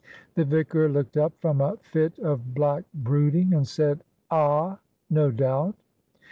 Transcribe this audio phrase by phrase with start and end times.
[0.33, 4.79] The vicar looked up from a fit of black brooding, and said "Ah!
[5.11, 5.75] no doubt."